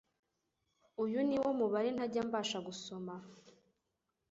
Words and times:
uyu 1.03 1.19
niwo 1.27 1.49
mubare 1.59 1.89
ntujyambasha 1.93 2.57
gusoma 2.67 3.15